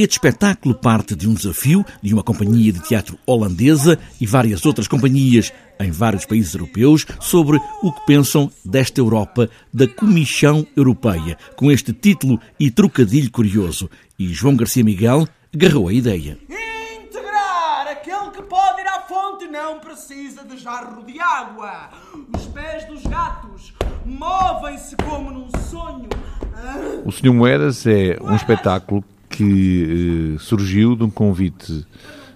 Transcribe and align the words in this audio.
Este 0.00 0.14
espetáculo 0.14 0.74
parte 0.74 1.14
de 1.14 1.28
um 1.28 1.34
desafio 1.34 1.84
de 2.00 2.14
uma 2.14 2.22
companhia 2.22 2.72
de 2.72 2.80
teatro 2.80 3.18
holandesa 3.26 3.98
e 4.18 4.24
várias 4.24 4.64
outras 4.64 4.88
companhias 4.88 5.52
em 5.78 5.90
vários 5.90 6.24
países 6.24 6.54
europeus 6.54 7.06
sobre 7.20 7.60
o 7.82 7.92
que 7.92 8.06
pensam 8.06 8.50
desta 8.64 8.98
Europa, 8.98 9.50
da 9.70 9.86
Comissão 9.86 10.66
Europeia, 10.74 11.36
com 11.54 11.70
este 11.70 11.92
título 11.92 12.40
e 12.58 12.70
trocadilho 12.70 13.30
curioso. 13.30 13.90
E 14.18 14.28
João 14.28 14.56
Garcia 14.56 14.82
Miguel 14.82 15.28
agarrou 15.54 15.88
a 15.88 15.92
ideia. 15.92 16.38
Integrar! 16.48 17.88
Aquele 17.88 18.30
que 18.30 18.42
pode 18.44 18.80
ir 18.80 18.86
à 18.86 19.02
fonte 19.02 19.48
não 19.48 19.80
precisa 19.80 20.42
de 20.44 20.56
jarro 20.56 21.04
de 21.04 21.20
água. 21.20 21.90
Os 22.34 22.46
pés 22.46 22.86
dos 22.86 23.02
gatos 23.02 23.74
movem-se 24.06 24.96
como 24.96 25.30
num 25.30 25.50
sonho. 25.70 26.08
O 27.04 27.12
Senhor 27.12 27.34
Moedas 27.34 27.86
é 27.86 28.16
um 28.22 28.34
espetáculo 28.34 29.04
que 29.40 30.34
eh, 30.34 30.38
surgiu 30.38 30.94
de 30.94 31.02
um 31.02 31.08
convite 31.08 31.86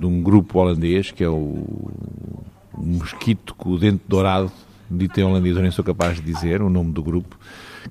de 0.00 0.04
um 0.04 0.20
grupo 0.20 0.58
holandês 0.58 1.12
que 1.12 1.22
é 1.22 1.28
o 1.28 1.92
Mosquito 2.76 3.54
com 3.54 3.70
o 3.70 3.78
Dente 3.78 4.02
Dourado, 4.08 4.50
dito 4.90 5.20
em 5.20 5.22
holandês, 5.22 5.54
eu 5.54 5.62
nem 5.62 5.70
sou 5.70 5.84
capaz 5.84 6.16
de 6.16 6.22
dizer 6.22 6.60
o 6.60 6.68
nome 6.68 6.90
do 6.90 7.00
grupo, 7.00 7.38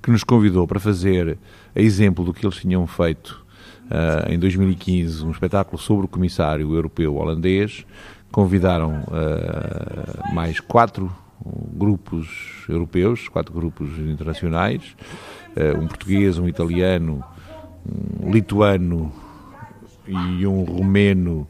que 0.01 0.11
nos 0.11 0.25
convidou 0.25 0.67
para 0.67 0.77
fazer, 0.77 1.37
a 1.73 1.81
exemplo 1.81 2.25
do 2.25 2.33
que 2.33 2.45
eles 2.45 2.57
tinham 2.57 2.85
feito 2.85 3.45
uh, 3.85 4.29
em 4.29 4.37
2015, 4.37 5.23
um 5.25 5.31
espetáculo 5.31 5.77
sobre 5.77 6.05
o 6.05 6.09
comissário 6.09 6.73
europeu 6.73 7.15
holandês. 7.15 7.85
Convidaram 8.31 9.03
uh, 9.03 10.33
mais 10.33 10.59
quatro 10.59 11.09
grupos 11.73 12.65
europeus, 12.67 13.29
quatro 13.29 13.53
grupos 13.53 13.89
internacionais, 13.99 14.95
uh, 15.55 15.77
um 15.81 15.87
português, 15.87 16.37
um 16.37 16.47
italiano, 16.47 17.23
lituano 18.29 19.11
e 20.07 20.45
um 20.45 20.63
romeno 20.63 21.47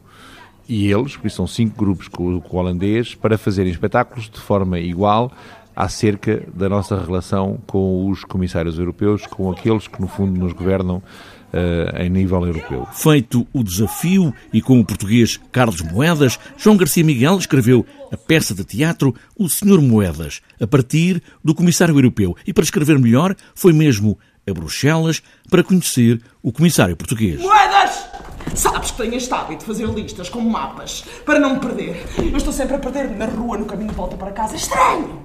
e 0.68 0.92
eles, 0.92 1.16
por 1.16 1.26
isso 1.26 1.36
são 1.36 1.46
cinco 1.46 1.78
grupos 1.78 2.08
com, 2.08 2.40
com 2.40 2.56
o 2.56 2.60
holandês, 2.60 3.14
para 3.14 3.38
fazerem 3.38 3.72
espetáculos 3.72 4.28
de 4.28 4.38
forma 4.38 4.78
igual 4.78 5.32
acerca 5.74 6.42
da 6.54 6.68
nossa 6.68 7.00
relação 7.00 7.58
com 7.66 8.10
os 8.10 8.24
comissários 8.24 8.78
europeus, 8.78 9.26
com 9.26 9.50
aqueles 9.50 9.86
que 9.86 10.00
no 10.00 10.08
fundo 10.08 10.38
nos 10.38 10.52
governam 10.52 11.02
Uh, 11.48 12.02
em 12.02 12.10
nível 12.10 12.44
europeu. 12.46 12.86
Feito 12.92 13.48
o 13.54 13.64
desafio 13.64 14.34
e 14.52 14.60
com 14.60 14.78
o 14.78 14.84
português 14.84 15.40
Carlos 15.50 15.80
Moedas, 15.80 16.38
João 16.58 16.76
Garcia 16.76 17.02
Miguel 17.02 17.38
escreveu 17.38 17.86
a 18.12 18.18
peça 18.18 18.54
de 18.54 18.64
teatro 18.64 19.14
O 19.34 19.48
Senhor 19.48 19.80
Moedas, 19.80 20.42
a 20.60 20.66
partir 20.66 21.22
do 21.42 21.54
Comissário 21.54 21.96
Europeu. 21.96 22.36
E 22.46 22.52
para 22.52 22.64
escrever 22.64 22.98
melhor, 22.98 23.34
foi 23.54 23.72
mesmo 23.72 24.18
a 24.48 24.54
Bruxelas 24.54 25.22
para 25.50 25.62
conhecer 25.62 26.20
o 26.42 26.52
Comissário 26.52 26.96
Português. 26.96 27.40
Moedas! 27.40 28.08
Sabes 28.54 28.90
que 28.90 28.96
tenho 28.96 29.14
este 29.14 29.32
hábito 29.32 29.60
de 29.60 29.64
fazer 29.66 29.86
listas 29.88 30.28
com 30.28 30.40
mapas 30.40 31.04
para 31.24 31.38
não 31.38 31.54
me 31.54 31.60
perder. 31.60 32.02
Eu 32.18 32.36
estou 32.36 32.52
sempre 32.52 32.76
a 32.76 32.78
perder-me 32.78 33.16
na 33.16 33.26
rua 33.26 33.58
no 33.58 33.66
caminho 33.66 33.90
de 33.90 33.94
volta 33.94 34.16
para 34.16 34.32
casa. 34.32 34.54
É 34.54 34.56
estranho! 34.56 35.22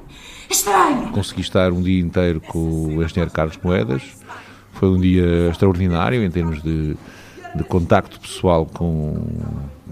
É 0.50 0.54
estranho! 0.54 1.12
Consegui 1.12 1.42
estar 1.42 1.72
um 1.72 1.82
dia 1.82 2.02
inteiro 2.02 2.42
com 2.42 2.60
o 2.60 3.04
engenheiro 3.04 3.32
Carlos 3.32 3.58
Moedas. 3.64 4.04
Foi 4.74 4.90
um 4.90 5.00
dia 5.00 5.50
extraordinário 5.50 6.24
em 6.24 6.30
termos 6.30 6.62
de, 6.62 6.98
de 7.56 7.64
contacto 7.64 8.20
pessoal 8.20 8.66
com, 8.66 9.26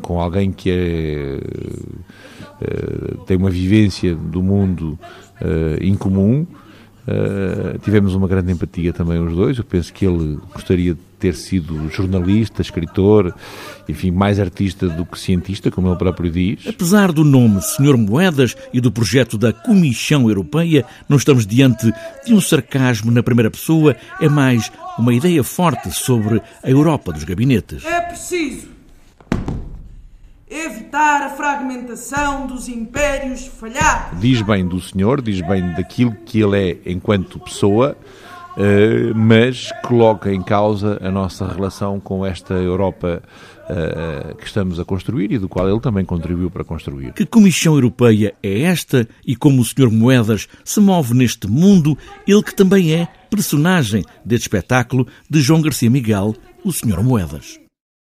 com 0.02 0.20
alguém 0.20 0.52
que 0.52 0.70
é, 0.70 1.40
é 2.62 3.26
tem 3.26 3.38
uma 3.38 3.50
vivência 3.50 4.14
do 4.16 4.44
mundo 4.44 5.00
é, 5.40 5.86
incomum 5.86 6.46
Uh, 7.08 7.80
tivemos 7.80 8.14
uma 8.14 8.28
grande 8.28 8.52
empatia 8.52 8.94
também 8.94 9.20
os 9.20 9.34
dois. 9.34 9.58
Eu 9.58 9.64
penso 9.64 9.92
que 9.92 10.06
ele 10.06 10.38
gostaria 10.54 10.94
de 10.94 11.00
ter 11.20 11.36
sido 11.36 11.90
jornalista, 11.90 12.62
escritor, 12.62 13.34
enfim, 13.88 14.12
mais 14.12 14.40
artista 14.40 14.88
do 14.88 15.06
que 15.06 15.20
cientista, 15.20 15.70
como 15.70 15.88
ele 15.88 15.96
próprio 15.98 16.32
diz. 16.32 16.68
Apesar 16.68 17.12
do 17.12 17.24
nome 17.24 17.62
Senhor 17.62 17.96
Moedas 17.98 18.56
e 18.74 18.82
do 18.82 18.92
projeto 18.92 19.38
da 19.38 19.54
Comissão 19.54 20.28
Europeia, 20.28 20.86
não 21.08 21.18
estamos 21.18 21.46
diante 21.46 21.92
de 22.26 22.34
um 22.34 22.42
sarcasmo 22.42 23.12
na 23.12 23.22
primeira 23.22 23.52
pessoa, 23.52 23.96
é 24.20 24.28
mais 24.28 24.72
uma 24.98 25.14
ideia 25.14 25.44
forte 25.44 25.92
sobre 25.92 26.42
a 26.64 26.70
Europa 26.70 27.12
dos 27.12 27.24
gabinetes. 27.24 27.86
É 27.86 28.02
preciso 28.02 28.81
evitar 30.52 31.22
a 31.22 31.30
fragmentação 31.30 32.46
dos 32.46 32.68
impérios 32.68 33.48
falhados. 33.48 34.20
Diz 34.20 34.42
bem 34.42 34.68
do 34.68 34.82
Senhor, 34.82 35.22
diz 35.22 35.40
bem 35.40 35.72
daquilo 35.74 36.14
que 36.26 36.42
ele 36.42 36.72
é 36.72 36.92
enquanto 36.92 37.40
pessoa, 37.40 37.98
eh, 38.58 39.14
mas 39.16 39.72
coloca 39.82 40.30
em 40.30 40.44
causa 40.44 41.00
a 41.02 41.10
nossa 41.10 41.48
relação 41.48 42.02
com 42.02 42.26
esta 42.26 42.54
Europa 42.56 43.24
eh, 43.70 44.36
que 44.38 44.46
estamos 44.46 44.78
a 44.78 44.84
construir 44.84 45.32
e 45.32 45.40
do 45.40 45.48
qual 45.48 45.70
ele 45.70 45.80
também 45.80 46.04
contribuiu 46.04 46.52
para 46.52 46.66
construir. 46.66 47.14
Que 47.14 47.26
Comissão 47.26 47.76
Europeia 47.76 48.36
é 48.44 48.64
esta 48.64 49.08
e 49.26 49.38
como 49.38 49.62
o 49.62 49.66
Sr. 49.66 49.90
Moedas 49.90 50.50
se 50.66 50.82
move 50.82 51.14
neste 51.14 51.48
mundo, 51.48 51.98
ele 52.28 52.44
que 52.44 52.54
também 52.54 52.94
é 52.94 53.08
personagem 53.30 54.04
deste 54.26 54.48
espetáculo 54.48 55.08
de 55.30 55.40
João 55.40 55.62
Garcia 55.62 55.90
Miguel, 55.90 56.36
o 56.66 56.74
Sr. 56.74 57.02
Moedas. 57.02 57.61